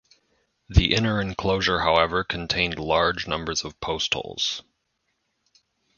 [0.67, 4.63] The inner enclosure however contained large numbers of postholes.